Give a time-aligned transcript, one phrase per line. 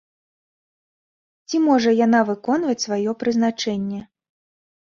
[1.51, 4.01] Ці можа яна выконваць сваё прызначэнне?